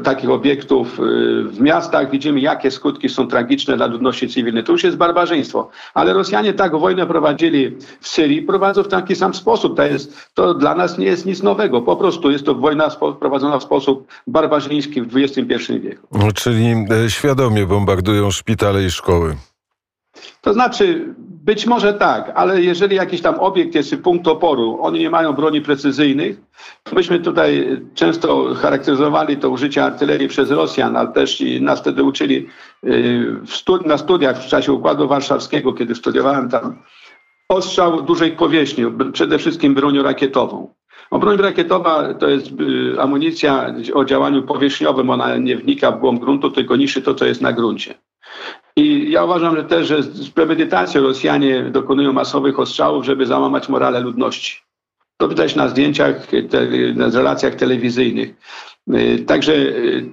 takich 0.05 0.31
obiektów 0.31 1.01
y, 1.01 1.03
w 1.45 1.61
miastach, 1.61 2.11
widzimy 2.11 2.41
jakie 2.41 2.71
skutki 2.71 3.09
są 3.09 3.29
tragiczne 3.29 3.77
dla 3.77 3.87
ludności 3.87 4.29
cywilnej. 4.29 4.65
To 4.65 4.73
już 4.73 4.85
jest 4.85 4.97
barbarzyństwo. 4.97 5.71
Ale 5.95 6.13
Rosjanie 6.13 6.53
tak 6.53 6.77
wojnę 6.77 7.07
prowadzili 7.07 7.77
w 8.01 8.09
Syrii, 8.09 8.43
prowadzą 8.43 8.83
w 8.83 8.89
taki 8.89 9.17
sam 9.17 9.35
sposób. 9.35 9.77
To, 9.77 9.83
jest, 9.83 10.31
to 10.35 10.55
dla 10.55 10.75
nas 10.75 10.99
nie 10.99 11.07
jest 11.07 11.27
nic 11.27 11.43
nowego. 11.43 11.83
Po 11.83 11.97
prostu 11.97 12.31
jest 12.31 12.45
to 12.45 12.55
wojna 12.55 12.91
prowadzona 13.21 13.59
w 13.59 13.63
sposób 13.63 14.09
barbarzyński 14.27 15.03
w 15.03 15.17
XXI 15.17 15.81
wieku. 15.81 16.33
Czyli 16.35 16.67
e, 17.07 17.11
świadomie 17.11 17.67
bombardują 17.67 18.31
szpitale 18.31 18.85
i 18.85 18.91
szkoły. 18.91 19.37
To 20.41 20.53
znaczy, 20.53 21.15
być 21.19 21.67
może 21.67 21.95
tak, 21.95 22.33
ale 22.35 22.63
jeżeli 22.63 22.97
jakiś 22.97 23.21
tam 23.21 23.35
obiekt 23.41 23.75
jest 23.75 23.97
punkt 23.97 24.29
oporu, 24.29 24.79
oni 24.81 24.99
nie 25.01 25.11
mają 25.11 25.33
broni 25.33 25.61
precyzyjnych, 25.61 26.41
myśmy 26.93 27.21
tutaj 27.21 27.81
często 27.95 28.55
charakteryzowali 28.55 29.37
to 29.37 29.51
użycie 29.51 29.85
artylerii 29.85 30.29
przez 30.29 30.51
Rosjan, 30.51 30.97
ale 30.97 31.09
też 31.09 31.41
i 31.41 31.63
nas 31.63 31.81
wtedy 31.81 32.03
uczyli 32.03 32.47
y, 32.85 33.87
na 33.87 33.99
studiach 33.99 34.43
w 34.43 34.47
czasie 34.47 34.73
Układu 34.73 35.09
Warszawskiego, 35.09 35.73
kiedy 35.73 35.95
studiowałem 35.95 36.49
tam, 36.49 36.83
ostrzał 37.49 38.03
dużej 38.03 38.33
powierzchni, 38.33 38.85
przede 39.13 39.39
wszystkim 39.39 39.75
bronią 39.75 40.03
rakietową. 40.03 40.75
O 41.11 41.19
broń 41.19 41.37
rakietowa 41.37 42.15
to 42.15 42.29
jest 42.29 42.47
y, 42.47 43.01
amunicja 43.01 43.75
o 43.95 44.05
działaniu 44.05 44.43
powierzchniowym, 44.43 45.11
ona 45.11 45.37
nie 45.37 45.57
wnika 45.57 45.93
w 45.93 46.01
głąb 46.01 46.21
gruntu, 46.21 46.51
tylko 46.51 46.77
niszczy 46.77 47.03
to, 47.03 47.15
co 47.15 47.27
jest 47.27 47.41
na 47.41 47.53
gruncie. 47.53 47.95
I 48.79 49.11
ja 49.11 49.25
uważam, 49.25 49.57
że 49.57 49.65
też 49.65 49.89
że 49.89 50.03
z 50.03 50.31
premedytacją 50.31 51.03
Rosjanie 51.03 51.63
dokonują 51.63 52.13
masowych 52.13 52.59
ostrzałów, 52.59 53.05
żeby 53.05 53.27
załamać 53.27 53.69
morale 53.69 54.01
ludności. 54.01 54.63
To 55.17 55.29
widać 55.29 55.57
na 55.57 55.69
zdjęciach, 55.69 56.27
te, 56.27 56.67
na 56.95 57.09
relacjach 57.09 57.55
telewizyjnych. 57.55 58.35
Y, 58.95 59.25
także 59.27 59.53
y, 59.53 60.11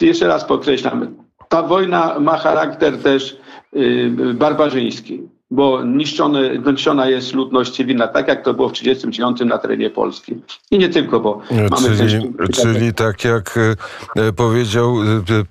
y, 0.00 0.06
jeszcze 0.06 0.26
raz 0.26 0.44
podkreślam, 0.44 1.16
ta 1.48 1.62
wojna 1.62 2.20
ma 2.20 2.36
charakter 2.38 2.98
też 2.98 3.36
barbarzyński 4.34 5.20
bo 5.52 5.84
niszczone, 5.84 6.58
niszczona 6.58 7.06
jest 7.06 7.34
ludność 7.34 7.72
cywilna, 7.76 8.08
tak 8.08 8.28
jak 8.28 8.44
to 8.44 8.54
było 8.54 8.68
w 8.68 8.72
1939 8.72 9.50
na 9.50 9.58
terenie 9.58 9.90
Polski. 9.90 10.34
I 10.70 10.78
nie 10.78 10.88
tylko, 10.88 11.20
bo 11.20 11.42
czyli, 11.48 11.60
mamy 11.70 11.96
też... 11.96 12.16
Czyli 12.62 12.94
tak 12.94 13.24
jak 13.24 13.58
e, 14.16 14.32
powiedział 14.32 14.96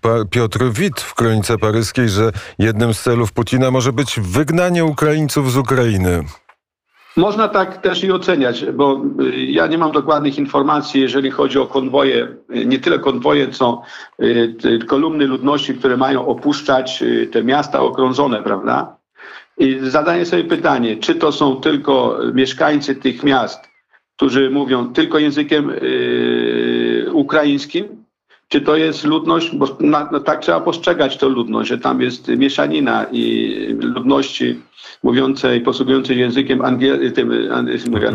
e, 0.06 0.26
Piotr 0.30 0.60
Wit 0.72 1.02
w 1.02 1.14
Kronice 1.14 1.58
Paryskiej, 1.58 2.10
że 2.10 2.32
jednym 2.60 2.94
z 2.94 3.02
celów 3.02 3.34
Putina 3.34 3.72
może 3.72 3.94
być 3.94 4.20
wygnanie 4.20 4.86
Ukraińców 4.86 5.52
z 5.52 5.58
Ukrainy. 5.58 6.24
Można 7.18 7.48
tak 7.48 7.78
też 7.78 8.04
i 8.04 8.12
oceniać, 8.12 8.66
bo 8.74 9.02
e, 9.20 9.30
ja 9.38 9.68
nie 9.68 9.78
mam 9.78 9.92
dokładnych 9.92 10.38
informacji, 10.38 11.02
jeżeli 11.02 11.32
chodzi 11.32 11.60
o 11.60 11.66
konwoje, 11.66 12.28
nie 12.66 12.80
tyle 12.80 13.00
konwoje, 13.00 13.50
co 13.50 13.82
kolumny 14.88 15.28
ludności, 15.28 15.74
które 15.74 15.98
mają 15.98 16.28
opuszczać 16.28 17.04
te 17.32 17.44
miasta 17.44 17.80
okrążone, 17.80 18.44
prawda? 18.44 19.01
I 19.62 19.80
zadaję 19.82 20.26
sobie 20.26 20.44
pytanie, 20.44 20.98
czy 20.98 21.16
to 21.16 21.32
są 21.32 21.56
tylko 21.56 22.20
mieszkańcy 22.34 22.96
tych 22.96 23.24
miast, 23.24 23.60
którzy 24.16 24.50
mówią 24.50 24.94
tylko 24.94 25.20
językiem 25.20 25.70
yy, 25.70 27.14
ukraińskim, 27.14 27.86
czy 28.48 28.62
to 28.62 28.76
jest 28.76 29.04
ludność, 29.04 29.56
bo 29.56 29.78
na, 29.80 30.10
no 30.12 30.20
tak 30.20 30.42
trzeba 30.42 30.60
postrzegać 30.62 31.18
tę 31.18 31.26
ludność, 31.30 31.70
że 31.70 31.78
tam 31.78 32.02
jest 32.02 32.28
mieszanina 32.28 33.06
i 33.12 33.76
ludności 33.82 34.60
mówiącej, 35.04 35.62
posługującej 35.62 36.18
językiem 36.18 36.60
angiel- 36.60 37.12
tym, 37.12 37.32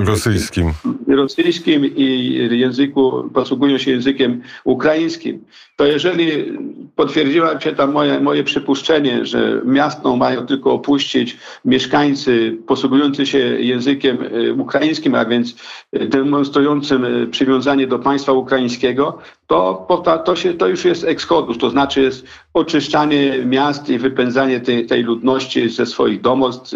rosyjskim. 0.06 0.72
rosyjskim 1.08 1.86
i 1.96 2.34
języku, 2.50 3.30
posługują 3.34 3.78
się 3.78 3.90
językiem 3.90 4.42
ukraińskim. 4.64 5.44
To 5.76 5.86
jeżeli 5.86 6.52
potwierdziła 6.96 7.60
się 7.60 7.72
tam 7.72 7.92
moje, 7.92 8.20
moje 8.20 8.44
przypuszczenie, 8.44 9.26
że 9.26 9.60
miasto 9.64 10.16
mają 10.16 10.46
tylko 10.46 10.72
opuścić 10.72 11.36
mieszkańcy 11.64 12.56
posługujący 12.66 13.26
się 13.26 13.38
językiem 13.38 14.22
y, 14.22 14.54
ukraińskim, 14.54 15.14
a 15.14 15.24
więc 15.24 15.54
demonstrującym 15.92 17.04
y, 17.04 17.26
przywiązanie 17.26 17.86
do 17.86 17.98
państwa 17.98 18.32
ukraińskiego, 18.32 19.18
to, 19.46 19.86
to, 20.24 20.36
się, 20.36 20.54
to 20.54 20.68
już 20.68 20.84
jest 20.84 21.04
eksodus, 21.04 21.58
to 21.58 21.70
znaczy 21.70 22.02
jest 22.02 22.26
oczyszczanie 22.54 23.38
miast 23.44 23.88
i 23.88 23.98
wypędzanie 23.98 24.60
tej, 24.60 24.86
tej 24.86 25.02
ludności 25.02 25.68
ze 25.68 25.86
swoich 25.86 26.20
domostw, 26.20 26.74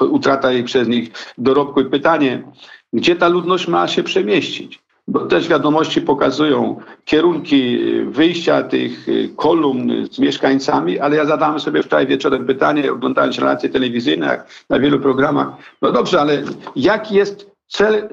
utrata 0.00 0.52
jej 0.52 0.64
przez 0.64 0.88
nich 0.88 1.10
dorobku. 1.38 1.80
I 1.80 1.84
pytanie, 1.84 2.42
gdzie 2.92 3.16
ta 3.16 3.28
ludność 3.28 3.68
ma 3.68 3.88
się 3.88 4.02
przemieścić? 4.02 4.87
Bo 5.08 5.20
też 5.26 5.48
wiadomości 5.48 6.00
pokazują 6.00 6.80
kierunki 7.04 7.78
wyjścia 8.04 8.62
tych 8.62 9.06
kolumn 9.36 10.06
z 10.10 10.18
mieszkańcami, 10.18 10.98
ale 10.98 11.16
ja 11.16 11.24
zadałem 11.26 11.60
sobie 11.60 11.82
wczoraj 11.82 12.06
wieczorem 12.06 12.46
pytanie, 12.46 12.92
oglądając 12.92 13.38
relacje 13.38 13.68
telewizyjne 13.68 14.42
na 14.70 14.78
wielu 14.78 15.00
programach. 15.00 15.48
No 15.82 15.92
dobrze, 15.92 16.20
ale 16.20 16.42
jaki 16.76 17.14
jest 17.14 17.50
cel, 17.68 18.08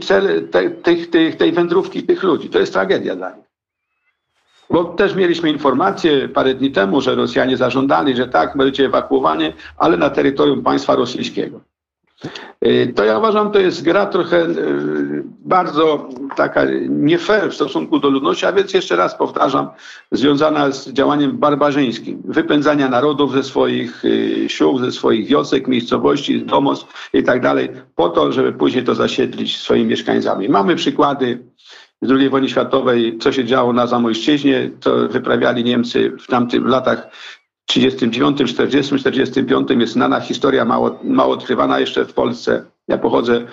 cel 0.00 0.48
tej, 0.82 1.06
tej, 1.06 1.36
tej 1.36 1.52
wędrówki 1.52 2.02
tych 2.02 2.22
ludzi? 2.22 2.48
To 2.48 2.58
jest 2.58 2.72
tragedia 2.72 3.16
dla 3.16 3.30
nich. 3.30 3.46
Bo 4.70 4.84
też 4.84 5.14
mieliśmy 5.14 5.50
informację 5.50 6.28
parę 6.28 6.54
dni 6.54 6.70
temu, 6.70 7.00
że 7.00 7.14
Rosjanie 7.14 7.56
zażądali, 7.56 8.16
że 8.16 8.28
tak, 8.28 8.56
będziecie 8.56 8.84
ewakuowani, 8.84 9.52
ale 9.78 9.96
na 9.96 10.10
terytorium 10.10 10.62
państwa 10.62 10.94
rosyjskiego. 10.94 11.60
Y, 12.64 12.92
to 12.96 13.04
ja 13.04 13.18
uważam, 13.18 13.52
to 13.52 13.58
jest 13.58 13.82
gra 13.82 14.06
trochę 14.06 14.46
y, 14.46 15.22
bardzo 15.44 16.08
taka 16.36 16.62
nie 16.88 17.18
fair 17.18 17.50
w 17.50 17.54
stosunku 17.54 17.98
do 17.98 18.10
ludności, 18.10 18.46
a 18.46 18.52
więc 18.52 18.74
jeszcze 18.74 18.96
raz 18.96 19.18
powtarzam, 19.18 19.68
związana 20.12 20.70
z 20.70 20.88
działaniem 20.88 21.38
barbarzyńskim, 21.38 22.22
wypędzania 22.24 22.88
narodów 22.88 23.32
ze 23.32 23.42
swoich 23.42 24.04
y, 24.04 24.48
sił, 24.48 24.78
ze 24.78 24.92
swoich 24.92 25.26
wiosek, 25.26 25.68
miejscowości, 25.68 26.42
domostw 26.42 27.10
i 27.12 27.22
tak 27.22 27.40
dalej, 27.40 27.68
po 27.94 28.08
to, 28.08 28.32
żeby 28.32 28.52
później 28.52 28.84
to 28.84 28.94
zasiedlić 28.94 29.56
swoimi 29.56 29.86
mieszkańcami. 29.86 30.48
Mamy 30.48 30.76
przykłady 30.76 31.38
z 32.02 32.10
II 32.10 32.28
wojny 32.28 32.48
światowej, 32.48 33.18
co 33.18 33.32
się 33.32 33.44
działo 33.44 33.72
na 33.72 33.86
Zamojszczyźnie, 33.86 34.70
co 34.80 35.08
wyprawiali 35.08 35.64
Niemcy 35.64 36.12
w 36.20 36.26
tamtych 36.26 36.66
latach 36.66 37.08
39, 37.66 38.44
40, 38.46 38.98
45 38.98 39.70
jest 39.70 39.92
znana 39.92 40.20
historia, 40.20 40.64
mało, 40.64 40.98
mało 41.04 41.34
odkrywana 41.34 41.80
jeszcze 41.80 42.04
w 42.04 42.12
Polsce. 42.12 42.64
Ja 42.88 42.98
pochodzę 42.98 43.46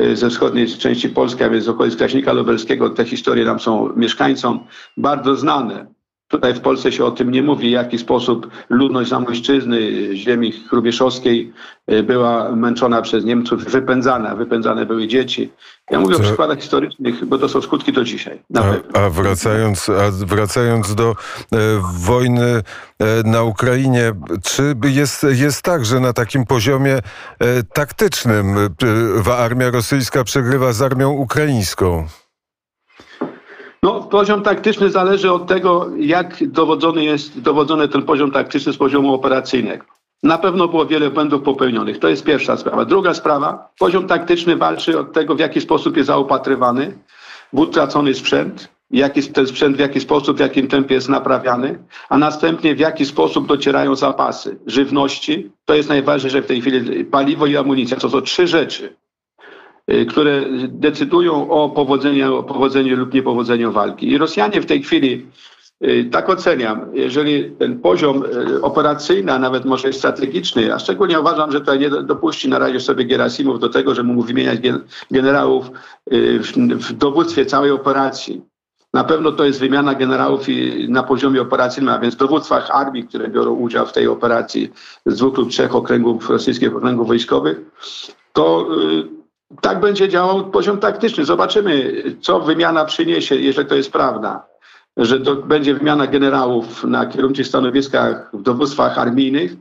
y, 0.00 0.16
ze 0.16 0.30
wschodniej 0.30 0.68
części 0.68 1.08
Polski, 1.08 1.44
a 1.44 1.50
więc 1.50 1.64
z 1.64 1.68
okolic 1.68 1.96
Kraśnika 1.96 2.32
Lubelskiego. 2.32 2.90
Te 2.90 3.04
historie 3.04 3.44
nam 3.44 3.60
są 3.60 3.96
mieszkańcom 3.96 4.66
bardzo 4.96 5.36
znane. 5.36 5.86
Tutaj 6.28 6.54
w 6.54 6.60
Polsce 6.60 6.92
się 6.92 7.04
o 7.04 7.10
tym 7.10 7.30
nie 7.30 7.42
mówi, 7.42 7.68
w 7.68 7.72
jaki 7.72 7.98
sposób 7.98 8.50
ludność 8.68 9.10
Zamojszczyzny, 9.10 9.78
ziemi 10.16 10.52
chrubieszowskiej 10.52 11.52
y, 11.92 12.02
była 12.02 12.56
męczona 12.56 13.02
przez 13.02 13.24
Niemców, 13.24 13.64
wypędzana, 13.64 14.36
wypędzane 14.36 14.86
były 14.86 15.06
dzieci. 15.08 15.52
Ja 15.90 16.00
mówię 16.00 16.14
Co? 16.14 16.20
o 16.20 16.24
przykładach 16.24 16.58
historycznych, 16.58 17.24
bo 17.24 17.38
to 17.38 17.48
są 17.48 17.62
skutki 17.62 17.92
do 17.92 18.04
dzisiaj. 18.04 18.42
A, 18.56 18.98
a, 18.98 19.10
wracając, 19.10 19.88
a 19.88 20.10
wracając 20.10 20.94
do 20.94 21.10
e, 21.10 21.56
wojny 21.98 22.44
e, 22.44 22.62
na 23.24 23.42
Ukrainie, 23.42 24.12
czy 24.42 24.74
jest, 24.84 25.26
jest 25.30 25.62
tak, 25.62 25.84
że 25.84 26.00
na 26.00 26.12
takim 26.12 26.46
poziomie 26.46 26.94
e, 26.94 27.62
taktycznym 27.62 28.58
e, 29.26 29.36
armia 29.36 29.70
rosyjska 29.70 30.24
przegrywa 30.24 30.72
z 30.72 30.82
armią 30.82 31.10
ukraińską? 31.10 32.06
No, 33.84 34.00
poziom 34.00 34.42
taktyczny 34.42 34.90
zależy 34.90 35.32
od 35.32 35.46
tego, 35.46 35.90
jak 35.98 36.48
dowodzony 36.48 37.04
jest 37.04 37.40
dowodzony 37.40 37.88
ten 37.88 38.02
poziom 38.02 38.30
taktyczny 38.30 38.72
z 38.72 38.76
poziomu 38.76 39.14
operacyjnego. 39.14 39.84
Na 40.22 40.38
pewno 40.38 40.68
było 40.68 40.86
wiele 40.86 41.10
błędów 41.10 41.42
popełnionych. 41.42 41.98
To 41.98 42.08
jest 42.08 42.24
pierwsza 42.24 42.56
sprawa. 42.56 42.84
Druga 42.84 43.14
sprawa, 43.14 43.68
poziom 43.78 44.06
taktyczny 44.06 44.56
walczy 44.56 44.98
od 44.98 45.12
tego, 45.12 45.34
w 45.34 45.38
jaki 45.38 45.60
sposób 45.60 45.96
jest 45.96 46.06
zaopatrywany 46.06 46.98
w 47.52 47.58
utracony 47.58 48.14
sprzęt, 48.14 48.68
jaki 48.90 49.22
ten 49.22 49.46
sprzęt 49.46 49.76
w 49.76 49.80
jaki 49.80 50.00
sposób, 50.00 50.36
w 50.36 50.40
jakim 50.40 50.68
tempie 50.68 50.94
jest 50.94 51.08
naprawiany, 51.08 51.78
a 52.08 52.18
następnie 52.18 52.74
w 52.74 52.78
jaki 52.78 53.04
sposób 53.06 53.46
docierają 53.46 53.96
zapasy 53.96 54.58
żywności. 54.66 55.50
To 55.64 55.74
jest 55.74 55.88
najważniejsze 55.88 56.42
w 56.42 56.46
tej 56.46 56.60
chwili. 56.60 57.04
Paliwo 57.04 57.46
i 57.46 57.56
amunicja. 57.56 57.96
To 57.96 58.10
są 58.10 58.20
trzy 58.20 58.46
rzeczy, 58.46 58.96
które 60.08 60.42
decydują 60.68 61.50
o 61.50 61.70
powodzeniu, 61.70 62.36
o 62.36 62.42
powodzeniu 62.42 62.96
lub 62.96 63.14
niepowodzeniu 63.14 63.72
walki. 63.72 64.10
I 64.10 64.18
Rosjanie 64.18 64.60
w 64.60 64.66
tej 64.66 64.82
chwili, 64.82 65.26
y, 65.84 66.08
tak 66.12 66.28
oceniam, 66.28 66.86
jeżeli 66.92 67.50
ten 67.50 67.80
poziom 67.80 68.24
y, 68.24 68.62
operacyjny, 68.62 69.32
a 69.32 69.38
nawet 69.38 69.64
może 69.64 69.92
strategiczny, 69.92 70.74
a 70.74 70.78
szczególnie 70.78 71.20
uważam, 71.20 71.52
że 71.52 71.60
to 71.60 71.74
nie 71.74 71.90
dopuści 71.90 72.48
na 72.48 72.58
razie 72.58 72.80
sobie 72.80 73.04
Gerasimów 73.04 73.60
do 73.60 73.68
tego, 73.68 73.94
że 73.94 74.02
mógł 74.02 74.22
wymieniać 74.22 74.60
generałów 75.10 75.70
w 76.70 76.92
dowództwie 76.92 77.46
całej 77.46 77.70
operacji. 77.70 78.42
Na 78.94 79.04
pewno 79.04 79.32
to 79.32 79.44
jest 79.44 79.60
wymiana 79.60 79.94
generałów 79.94 80.46
na 80.88 81.02
poziomie 81.02 81.42
operacyjnym, 81.42 81.94
a 81.94 81.98
więc 81.98 82.16
dowództwach 82.16 82.70
armii, 82.70 83.04
które 83.04 83.28
biorą 83.28 83.54
udział 83.54 83.86
w 83.86 83.92
tej 83.92 84.06
operacji 84.06 84.70
z 85.06 85.16
dwóch 85.16 85.38
lub 85.38 85.50
trzech 85.50 85.74
okręgów 85.74 86.30
rosyjskich 86.30 86.76
okręgów 86.76 87.08
wojskowych. 87.08 87.60
To 88.32 88.68
tak 89.60 89.80
będzie 89.80 90.08
działał 90.08 90.50
poziom 90.50 90.78
taktyczny. 90.78 91.24
Zobaczymy, 91.24 92.02
co 92.20 92.40
wymiana 92.40 92.84
przyniesie, 92.84 93.36
jeżeli 93.36 93.68
to 93.68 93.74
jest 93.74 93.92
prawda, 93.92 94.46
że 94.96 95.20
to 95.20 95.36
będzie 95.36 95.74
wymiana 95.74 96.06
generałów 96.06 96.84
na 96.84 97.06
kierowniczych 97.06 97.46
stanowiskach 97.46 98.30
w 98.32 98.42
dowództwach 98.42 98.98
armijnych. 98.98 99.52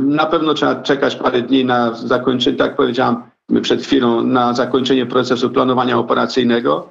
Na 0.00 0.26
pewno 0.26 0.54
trzeba 0.54 0.74
czekać 0.74 1.16
parę 1.16 1.42
dni 1.42 1.64
na 1.64 1.94
zakończenie, 1.94 2.56
tak 2.56 2.66
jak 2.66 2.76
powiedziałam 2.76 3.30
przed 3.62 3.82
chwilą, 3.82 4.22
na 4.22 4.54
zakończenie 4.54 5.06
procesu 5.06 5.50
planowania 5.50 5.98
operacyjnego, 5.98 6.90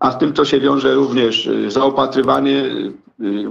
a 0.00 0.10
z 0.10 0.18
tym 0.18 0.32
to 0.32 0.44
się 0.44 0.60
wiąże 0.60 0.94
również 0.94 1.50
zaopatrywanie 1.68 2.64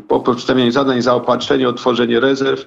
po 0.07 0.19
przedstawieniu 0.19 0.71
zadań, 0.71 1.01
zaopatrzenie, 1.01 1.69
otworzenie 1.69 2.19
rezerw 2.19 2.65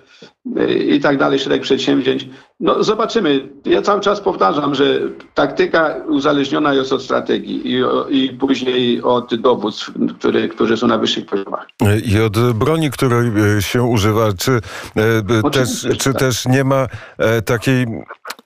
y, 0.58 0.74
i 0.74 1.00
tak 1.00 1.18
dalej, 1.18 1.38
szereg 1.38 1.62
przedsięwzięć. 1.62 2.28
No 2.60 2.84
zobaczymy. 2.84 3.48
Ja 3.64 3.82
cały 3.82 4.00
czas 4.00 4.20
powtarzam, 4.20 4.74
że 4.74 5.00
taktyka 5.34 5.94
uzależniona 6.08 6.74
jest 6.74 6.92
od 6.92 7.02
strategii 7.02 7.62
i, 7.72 7.82
i 8.24 8.28
później 8.28 9.02
od 9.02 9.34
dowództw, 9.34 9.90
które, 10.18 10.48
które 10.48 10.76
są 10.76 10.86
na 10.86 10.98
wyższych 10.98 11.26
poziomach. 11.26 11.66
I 12.04 12.20
od 12.20 12.52
broni, 12.52 12.90
której 12.90 13.56
y, 13.58 13.62
się 13.62 13.82
używa. 13.82 14.32
Czy, 14.32 14.50
y, 14.52 15.50
też, 15.52 15.86
czy 15.98 16.12
tak. 16.12 16.20
też 16.20 16.46
nie 16.46 16.64
ma 16.64 16.86
e, 17.18 17.42
takiej... 17.42 17.86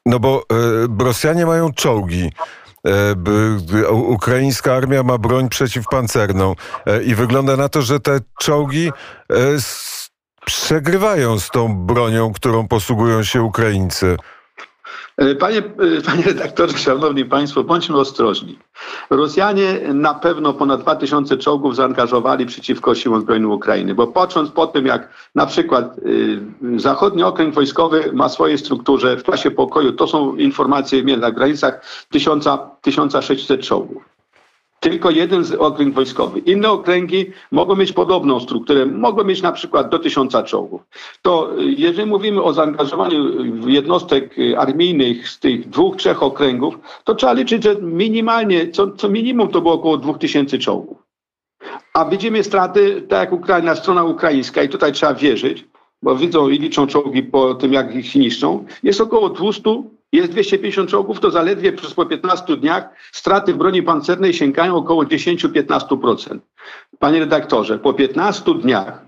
No 0.06 0.20
bo 0.20 0.42
e, 0.98 1.04
Rosjanie 1.04 1.46
mają 1.46 1.72
czołgi. 1.72 2.30
E, 2.86 3.90
ukraińska 3.92 4.74
armia 4.74 5.02
ma 5.02 5.18
broń 5.18 5.48
przeciwpancerną 5.48 6.54
e, 6.86 7.02
i 7.02 7.14
wygląda 7.14 7.56
na 7.56 7.68
to, 7.68 7.82
że 7.82 8.00
te 8.00 8.20
czołgi 8.38 8.88
e, 8.88 9.34
przegrywają 10.46 11.38
z 11.38 11.50
tą 11.50 11.86
bronią, 11.86 12.32
którą 12.32 12.68
posługują 12.68 13.22
się 13.22 13.42
Ukraińcy. 13.42 14.16
E, 15.20 15.34
panie, 15.34 15.58
e, 15.58 16.02
panie 16.06 16.22
redaktorze, 16.22 16.78
szanowni 16.78 17.24
państwo, 17.24 17.64
bądźmy 17.64 17.96
ostrożni. 17.96 18.58
Rosjanie 19.10 19.80
na 19.94 20.14
pewno 20.14 20.52
ponad 20.52 20.80
2000 20.80 21.36
czołgów 21.36 21.76
zaangażowali 21.76 22.46
przeciwko 22.46 22.94
siłom 22.94 23.20
zbrojnym 23.20 23.50
Ukrainy, 23.50 23.94
bo 23.94 24.06
patrząc 24.06 24.50
po 24.50 24.66
tym, 24.66 24.86
jak 24.86 25.08
na 25.34 25.46
przykład 25.46 25.98
y, 25.98 26.40
zachodni 26.80 27.22
okręg 27.22 27.54
wojskowy 27.54 28.10
ma 28.12 28.28
swoje 28.28 28.58
strukturze 28.58 29.16
w 29.16 29.22
czasie 29.22 29.50
pokoju, 29.50 29.92
to 29.92 30.06
są 30.06 30.36
informacje 30.36 31.16
na 31.16 31.30
granicach 31.30 31.84
1000, 32.10 32.44
1600 32.82 33.60
czołgów 33.60 34.09
tylko 34.80 35.10
jeden 35.10 35.44
okręg 35.58 35.94
wojskowy. 35.94 36.38
Inne 36.38 36.70
okręgi 36.70 37.26
mogą 37.50 37.76
mieć 37.76 37.92
podobną 37.92 38.40
strukturę, 38.40 38.86
mogą 38.86 39.24
mieć 39.24 39.42
na 39.42 39.52
przykład 39.52 39.88
do 39.88 39.98
tysiąca 39.98 40.42
czołgów. 40.42 40.80
To 41.22 41.58
y, 41.60 41.64
jeżeli 41.64 42.08
mówimy 42.08 42.42
o 42.42 42.52
zaangażowaniu 42.52 43.46
jednostek 43.68 44.38
y, 44.38 44.58
armijnych 44.58 45.28
z 45.28 45.38
tych 45.38 45.68
dwóch, 45.68 45.96
trzech 45.96 46.22
okręgów, 46.22 46.78
to 47.04 47.14
trzeba 47.14 47.32
liczyć, 47.32 47.62
że 47.64 47.76
minimalnie, 47.76 48.68
co, 48.68 48.90
co 48.90 49.08
minimum 49.08 49.48
to 49.48 49.60
było 49.60 49.74
około 49.74 49.96
dwóch 49.96 50.18
tysięcy 50.18 50.58
czołgów. 50.58 50.98
A 51.94 52.04
widzimy 52.04 52.44
straty, 52.44 53.02
tak 53.02 53.20
jak 53.20 53.32
Ukraina, 53.32 53.74
strona 53.74 54.04
ukraińska 54.04 54.62
i 54.62 54.68
tutaj 54.68 54.92
trzeba 54.92 55.14
wierzyć, 55.14 55.64
bo 56.02 56.16
widzą 56.16 56.48
i 56.48 56.58
liczą 56.58 56.86
czołgi 56.86 57.22
po 57.22 57.54
tym, 57.54 57.72
jak 57.72 57.94
ich 57.94 58.14
niszczą, 58.14 58.64
jest 58.82 59.00
około 59.00 59.28
200 59.28 59.82
jest 60.12 60.30
250 60.30 60.90
czołgów, 60.90 61.20
to 61.20 61.30
zaledwie 61.30 61.72
przez 61.72 61.94
po 61.94 62.06
15 62.06 62.56
dniach 62.56 62.88
straty 63.12 63.54
w 63.54 63.56
broni 63.56 63.82
pancernej 63.82 64.34
sięgają 64.34 64.76
około 64.76 65.04
10-15%. 65.04 66.38
panie 66.98 67.20
redaktorze, 67.20 67.78
po 67.78 67.94
15 67.94 68.54
dniach, 68.54 69.04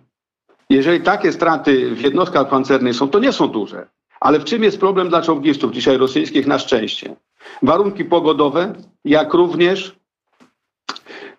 jeżeli 0.71 1.01
takie 1.01 1.33
straty 1.33 1.95
w 1.95 2.01
jednostkach 2.01 2.49
pancernych 2.49 2.97
są, 2.97 3.09
to 3.09 3.19
nie 3.19 3.33
są 3.33 3.49
duże. 3.49 3.87
Ale 4.21 4.41
w 4.41 4.45
czym 4.45 4.63
jest 4.63 4.81
problem 4.81 5.09
dla 5.09 5.23
czołgistów 5.23 5.73
dzisiaj 5.73 5.99
rosyjskich 5.99 6.47
na 6.47 6.59
szczęście? 6.59 7.17
Warunki 7.63 8.05
pogodowe, 8.05 8.75
jak 9.05 9.35
również 9.35 9.97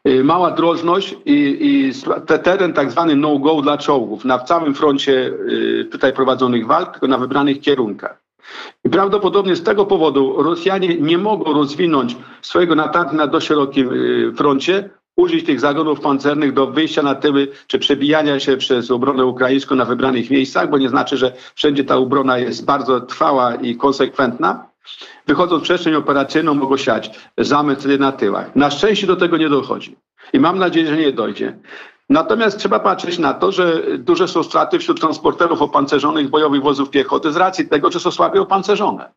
y, 0.08 0.24
mała 0.24 0.52
drożność 0.52 1.16
i, 1.26 1.58
i 1.62 1.92
te 2.26 2.40
teren 2.40 2.74
tak 2.74 2.92
zwany 2.92 3.16
no-go 3.16 3.62
dla 3.62 3.78
czołgów 3.78 4.26
na 4.26 4.40
całym 4.40 4.76
froncie 4.76 5.12
y, 5.12 5.88
tutaj 5.92 6.14
prowadzonych 6.14 6.68
walk, 6.68 6.92
tylko 6.92 7.08
na 7.08 7.18
wybranych 7.18 7.62
kierunkach. 7.62 8.23
I 8.86 8.90
prawdopodobnie 8.90 9.56
z 9.56 9.64
tego 9.64 9.86
powodu 9.86 10.44
Rosjanie 10.44 10.98
nie 10.98 11.18
mogą 11.18 11.54
rozwinąć 11.54 12.18
swojego 12.42 12.76
natarcia 12.76 13.14
na 13.14 13.28
dość 13.28 13.48
szerokim 13.48 13.90
y, 13.94 14.34
froncie, 14.38 14.90
użyć 15.16 15.46
tych 15.46 15.60
zagonów 15.60 16.00
pancernych 16.00 16.54
do 16.54 16.68
wyjścia 16.68 17.02
na 17.02 17.16
tyły, 17.16 17.48
czy 17.68 17.80
przebijania 17.80 18.40
się 18.40 18.58
przez 18.58 18.92
obronę 18.92 19.26
ukraińską 19.26 19.76
na 19.76 19.86
wybranych 19.86 20.30
miejscach, 20.30 20.70
bo 20.70 20.78
nie 20.78 20.90
znaczy, 20.90 21.18
że 21.18 21.34
wszędzie 21.56 21.84
ta 21.84 21.96
obrona 21.96 22.38
jest 22.38 22.66
bardzo 22.66 23.02
trwała 23.02 23.56
i 23.56 23.76
konsekwentna. 23.76 24.66
Wychodząc 25.28 25.62
w 25.62 25.64
przestrzeń 25.64 25.96
operacyjną 25.96 26.54
mogą 26.54 26.78
siać 26.78 27.20
zamysły 27.38 27.98
na 27.98 28.12
tyłach. 28.12 28.56
Na 28.56 28.72
szczęście 28.72 29.08
do 29.08 29.16
tego 29.16 29.38
nie 29.38 29.50
dochodzi. 29.50 29.96
I 30.34 30.40
mam 30.40 30.60
nadzieję, 30.60 30.88
że 30.88 30.98
nie 30.98 31.12
dojdzie. 31.12 31.58
Natomiast 32.14 32.58
trzeba 32.58 32.80
patrzeć 32.80 33.20
na 33.20 33.34
to, 33.34 33.52
że 33.52 33.82
duże 33.98 34.28
są 34.28 34.44
straty 34.44 34.80
wśród 34.80 35.00
transporterów 35.00 35.62
opancerzonych 35.62 36.30
bojowych 36.30 36.62
wozów 36.62 36.90
piechoty 36.90 37.32
z 37.32 37.38
racji 37.38 37.68
tego, 37.68 37.92
że 37.92 38.00
są 38.00 38.12
słabiej 38.12 38.42
opancerzone. 38.42 39.12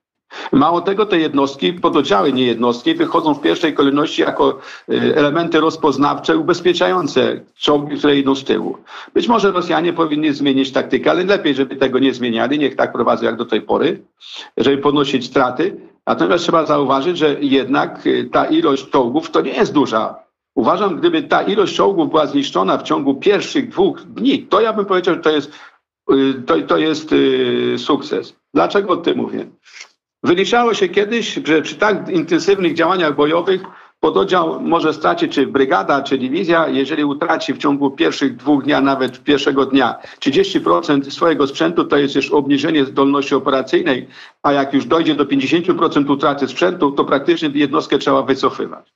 Mało 0.53 0.81
tego, 0.81 1.07
te 1.07 1.19
jednostki, 1.19 1.73
pododdziały 1.73 2.33
nie 2.33 2.47
jednostki, 2.47 2.95
wychodzą 2.95 3.35
w 3.35 3.41
pierwszej 3.41 3.75
kolejności 3.75 4.23
jako 4.23 4.59
y, 4.93 5.17
elementy 5.17 5.61
rozpoznawcze, 5.61 6.37
ubezpieczające 6.37 7.41
czołgi, 7.59 7.97
które 7.97 8.17
idą 8.17 8.35
z 8.35 8.45
tyłu. 8.45 8.79
Być 9.15 9.29
może 9.29 9.53
Rosjanie 9.53 9.93
powinni 9.93 10.33
zmienić 10.33 10.73
taktykę, 10.73 11.11
ale 11.11 11.25
lepiej, 11.25 11.55
żeby 11.55 11.77
tego 11.77 11.99
nie 11.99 12.15
zmieniali, 12.15 12.59
niech 12.59 12.77
tak 12.77 12.93
prowadzą 12.93 13.25
jak 13.25 13.37
do 13.37 13.45
tej 13.45 13.61
pory, 13.61 14.03
żeby 14.57 14.79
podnosić 14.79 15.27
straty. 15.27 15.77
Natomiast 16.07 16.45
trzeba 16.45 16.67
zauważyć, 16.67 17.19
że 17.19 17.37
jednak 17.41 18.07
y, 18.07 18.29
ta 18.33 18.45
ilość 18.45 18.91
czołgów 18.91 19.31
to 19.31 19.41
nie 19.41 19.53
jest 19.53 19.73
duża. 19.73 20.26
Uważam, 20.57 20.97
gdyby 20.97 21.23
ta 21.23 21.43
ilość 21.43 21.75
czołgów 21.75 22.11
była 22.11 22.27
zniszczona 22.27 22.79
w 22.79 22.83
ciągu 22.83 23.15
pierwszych 23.15 23.69
dwóch 23.69 24.01
dni, 24.03 24.43
to 24.43 24.61
ja 24.61 24.73
bym 24.73 24.87
powiedział, 24.87 25.15
że 25.15 25.21
to 25.21 25.31
jest, 25.31 25.53
y, 26.13 26.43
to, 26.47 26.63
to 26.63 26.77
jest 26.77 27.15
sukces. 27.77 28.37
Dlaczego 28.55 28.93
o 28.93 28.97
tym 28.97 29.17
mówię? 29.19 29.47
Wyliczało 30.23 30.75
się 30.75 30.89
kiedyś, 30.89 31.41
że 31.45 31.63
przy 31.63 31.75
tak 31.75 32.09
intensywnych 32.09 32.75
działaniach 32.75 33.17
bojowych 33.17 33.63
pododdział 34.01 34.61
może 34.61 34.95
stracić, 34.95 35.35
czy 35.35 35.47
brygada, 35.47 36.03
czy 36.03 36.19
dywizja, 36.19 36.69
jeżeli 36.69 37.05
utraci 37.05 37.55
w 37.55 37.59
ciągu 37.59 37.91
pierwszych 37.91 38.37
dwóch 38.37 38.65
dni, 38.65 38.73
a 38.73 38.81
nawet 38.81 39.23
pierwszego 39.23 39.67
dnia 39.67 39.97
30% 40.21 41.11
swojego 41.11 41.47
sprzętu, 41.47 41.85
to 41.85 41.97
jest 41.97 42.15
już 42.15 42.31
obniżenie 42.31 42.85
zdolności 42.85 43.35
operacyjnej, 43.35 44.09
a 44.43 44.53
jak 44.53 44.75
już 44.75 44.87
dojdzie 44.87 45.15
do 45.15 45.25
50% 45.25 46.11
utraty 46.11 46.49
sprzętu, 46.49 46.93
to 46.93 47.05
praktycznie 47.05 47.51
jednostkę 47.55 47.99
trzeba 47.99 48.23
wycofywać. 48.23 48.96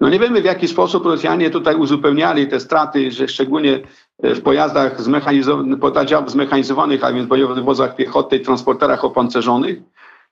No 0.00 0.08
nie 0.08 0.18
wiemy 0.18 0.42
w 0.42 0.44
jaki 0.44 0.68
sposób 0.68 1.06
Rosjanie 1.06 1.50
tutaj 1.50 1.76
uzupełniali 1.76 2.46
te 2.46 2.60
straty, 2.60 3.10
że 3.10 3.28
szczególnie 3.28 3.80
w 4.22 4.40
pojazdach 4.40 5.02
zmechanizowanych, 5.02 5.78
zmechanizowanych, 6.26 7.04
a 7.04 7.12
więc 7.12 7.28
bojowych 7.28 7.64
wozach 7.64 7.96
piechoty, 7.96 8.40
transporterach 8.40 9.04
opancerzonych, 9.04 9.78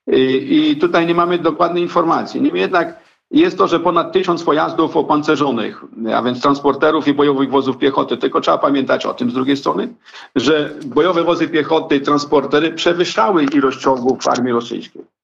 i 0.07 0.77
tutaj 0.81 1.07
nie 1.07 1.15
mamy 1.15 1.39
dokładnej 1.39 1.83
informacji. 1.83 2.41
Niemniej 2.41 2.61
jednak 2.61 2.99
jest 3.31 3.57
to, 3.57 3.67
że 3.67 3.79
ponad 3.79 4.13
tysiąc 4.13 4.43
pojazdów 4.43 4.97
opancerzonych, 4.97 5.83
a 6.15 6.23
więc 6.23 6.41
transporterów 6.41 7.07
i 7.07 7.13
bojowych 7.13 7.49
wozów 7.49 7.77
piechoty. 7.77 8.17
Tylko 8.17 8.41
trzeba 8.41 8.57
pamiętać 8.57 9.05
o 9.05 9.13
tym 9.13 9.31
z 9.31 9.33
drugiej 9.33 9.57
strony, 9.57 9.93
że 10.35 10.73
bojowe 10.85 11.23
wozy 11.23 11.47
piechoty 11.47 11.95
i 11.95 12.01
transportery 12.01 12.71
przewyższały 12.71 13.43
ilość 13.43 13.79
czołgów 13.79 14.27
armii 14.27 14.53
rosyjskiej. 14.53 15.14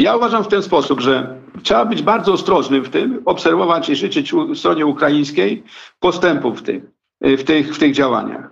Ja 0.00 0.16
uważam 0.16 0.44
w 0.44 0.48
ten 0.48 0.62
sposób, 0.62 1.00
że 1.00 1.36
trzeba 1.62 1.84
być 1.84 2.02
bardzo 2.02 2.32
ostrożnym 2.32 2.84
w 2.84 2.88
tym, 2.88 3.22
obserwować 3.24 3.88
i 3.88 3.96
życzyć 3.96 4.32
stronie 4.54 4.86
ukraińskiej 4.86 5.62
postępów 6.00 6.58
w 6.58 6.62
tych, 6.62 6.82
w 7.20 7.44
tych, 7.44 7.74
w 7.74 7.78
tych 7.78 7.94
działaniach. 7.94 8.50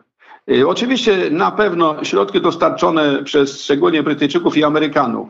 Y, 0.50 0.68
oczywiście 0.68 1.30
na 1.30 1.50
pewno 1.50 2.04
środki 2.04 2.40
dostarczone 2.40 3.24
przez 3.24 3.62
szczególnie 3.62 4.02
Brytyjczyków 4.02 4.56
i 4.56 4.64
Amerykanów 4.64 5.28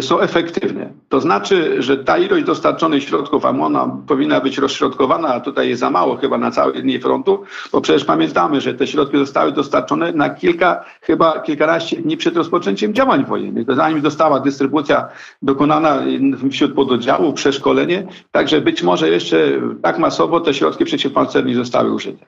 są 0.00 0.20
efektywne. 0.20 0.92
To 1.08 1.20
znaczy, 1.20 1.82
że 1.82 1.96
ta 1.96 2.18
ilość 2.18 2.44
dostarczonych 2.44 3.02
środków, 3.02 3.46
a 3.46 3.48
ona 3.50 3.96
powinna 4.06 4.40
być 4.40 4.58
rozśrodkowana, 4.58 5.28
a 5.28 5.40
tutaj 5.40 5.68
jest 5.68 5.80
za 5.80 5.90
mało 5.90 6.16
chyba 6.16 6.38
na 6.38 6.50
całej 6.50 6.74
linii 6.74 6.98
frontu, 6.98 7.44
bo 7.72 7.80
przecież 7.80 8.04
pamiętamy, 8.04 8.60
że 8.60 8.74
te 8.74 8.86
środki 8.86 9.18
zostały 9.18 9.52
dostarczone 9.52 10.12
na 10.12 10.30
kilka, 10.30 10.84
chyba 11.00 11.40
kilkanaście 11.40 11.96
dni 11.96 12.16
przed 12.16 12.36
rozpoczęciem 12.36 12.94
działań 12.94 13.24
wojennych. 13.24 13.66
Zanim 13.76 14.02
została 14.02 14.40
dystrybucja 14.40 15.08
dokonana 15.42 16.02
wśród 16.50 16.74
pododdziałów, 16.74 17.34
przeszkolenie, 17.34 18.06
także 18.30 18.60
być 18.60 18.82
może 18.82 19.08
jeszcze 19.08 19.60
tak 19.82 19.98
masowo 19.98 20.40
te 20.40 20.54
środki 20.54 20.84
przeciwpancerne 20.84 21.50
nie 21.50 21.56
zostały 21.56 21.92
użyte. 21.92 22.26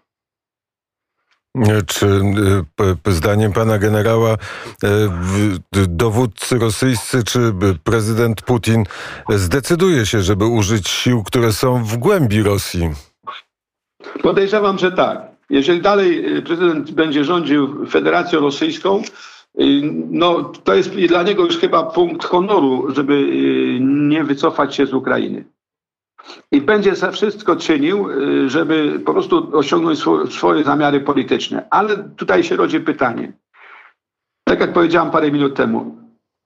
Czy 1.86 2.06
y, 3.06 3.12
zdaniem 3.12 3.52
pana 3.52 3.78
generała 3.78 4.34
y, 4.34 5.86
dowódcy 5.88 6.58
rosyjscy 6.58 7.24
czy 7.24 7.52
prezydent 7.84 8.42
Putin 8.42 8.84
zdecyduje 9.28 10.06
się, 10.06 10.22
żeby 10.22 10.44
użyć 10.44 10.88
sił, 10.88 11.22
które 11.22 11.52
są 11.52 11.84
w 11.84 11.96
głębi 11.96 12.42
Rosji? 12.42 12.90
Podejrzewam, 14.22 14.78
że 14.78 14.92
tak. 14.92 15.18
Jeżeli 15.50 15.80
dalej 15.80 16.24
prezydent 16.42 16.90
będzie 16.90 17.24
rządził 17.24 17.86
Federacją 17.86 18.40
Rosyjską, 18.40 19.02
no 20.10 20.44
to 20.64 20.74
jest 20.74 20.90
dla 20.90 21.22
niego 21.22 21.44
już 21.44 21.58
chyba 21.58 21.82
punkt 21.82 22.24
honoru, 22.24 22.94
żeby 22.94 23.26
nie 23.80 24.24
wycofać 24.24 24.74
się 24.76 24.86
z 24.86 24.94
Ukrainy 24.94 25.44
i 26.52 26.60
będzie 26.60 26.94
za 26.94 27.10
wszystko 27.10 27.56
czynił, 27.56 28.10
y, 28.10 28.50
żeby 28.50 29.00
po 29.06 29.12
prostu 29.12 29.56
osiągnąć 29.58 29.98
swoje 30.30 30.64
zamiary 30.64 31.00
polityczne. 31.00 31.66
Ale 31.70 31.96
tutaj 32.16 32.44
się 32.44 32.56
rodzi 32.56 32.80
pytanie. 32.80 33.32
Tak 34.44 34.60
jak 34.60 34.72
powiedziałam 34.72 35.10
parę 35.10 35.30
minut 35.30 35.54
temu. 35.54 35.96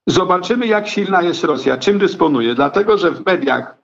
Zobaczymy, 0.06 0.66
jak 0.66 0.88
silna 0.88 1.22
jest 1.22 1.44
Rosja, 1.44 1.76
czym 1.76 1.98
dysponuje. 1.98 2.54
Dlatego, 2.54 2.98
że 2.98 3.10
w 3.10 3.26
mediach 3.26 3.80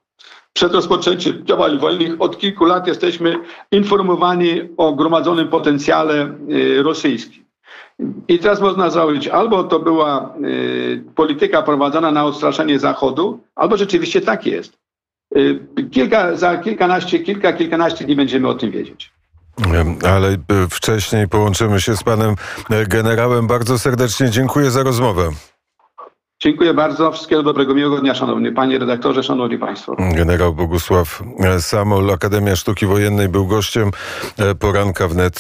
przed 0.53 0.73
rozpoczęciem 0.73 1.47
działań 1.47 1.79
wojennych 1.79 2.21
od 2.21 2.39
kilku 2.39 2.65
lat 2.65 2.87
jesteśmy 2.87 3.37
informowani 3.73 4.61
o 4.77 4.93
gromadzonym 4.93 5.49
potencjale 5.49 6.37
y, 6.51 6.83
rosyjskim. 6.83 7.45
I 8.29 8.39
teraz 8.39 8.61
można 8.61 8.91
założyć, 8.91 9.29
albo 9.29 9.65
to 9.65 9.79
była 9.79 10.35
y, 10.45 11.05
polityka 11.15 11.63
prowadzona 11.63 12.11
na 12.11 12.25
odstraszenie 12.25 12.79
Zachodu, 12.79 13.41
albo 13.55 13.77
rzeczywiście 13.77 14.21
tak 14.21 14.47
jest. 14.47 14.79
Y, 15.37 15.61
kilka, 15.91 16.37
za 16.37 16.57
kilkanaście, 16.57 17.19
kilka, 17.19 17.53
kilkanaście 17.53 18.05
dni 18.05 18.17
będziemy 18.17 18.49
o 18.49 18.55
tym 18.55 18.71
wiedzieć. 18.71 19.13
Ale 20.11 20.29
y, 20.33 20.37
wcześniej 20.71 21.29
połączymy 21.29 21.81
się 21.81 21.97
z 21.97 22.03
panem 22.03 22.35
y, 22.71 22.87
generałem. 22.87 23.47
Bardzo 23.47 23.79
serdecznie 23.79 24.31
dziękuję 24.31 24.71
za 24.71 24.83
rozmowę. 24.83 25.31
Dziękuję 26.43 26.75
bardzo. 26.75 27.13
Wszystkiego 27.13 27.43
dobrego, 27.43 27.75
miłego 27.75 27.99
dnia, 28.01 28.15
szanowny 28.15 28.53
panie 28.53 28.79
redaktorze, 28.79 29.23
szanowni 29.23 29.59
państwo. 29.59 29.97
Generał 30.17 30.55
Bogusław 30.55 31.23
Samol, 31.61 32.11
Akademia 32.11 32.57
Sztuki 32.57 32.87
Wojennej 32.87 33.29
był 33.29 33.47
gościem 33.47 33.91
poranka 34.61 35.09
wnet. 35.09 35.35